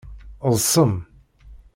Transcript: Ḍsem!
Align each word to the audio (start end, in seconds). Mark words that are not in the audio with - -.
Ḍsem! 0.53 0.93